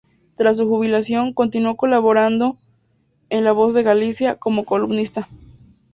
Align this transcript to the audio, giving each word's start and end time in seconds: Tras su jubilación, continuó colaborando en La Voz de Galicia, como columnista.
Tras 0.35 0.57
su 0.57 0.67
jubilación, 0.67 1.31
continuó 1.31 1.75
colaborando 1.75 2.57
en 3.29 3.43
La 3.43 3.51
Voz 3.51 3.75
de 3.75 3.83
Galicia, 3.83 4.33
como 4.33 4.65
columnista. 4.65 5.27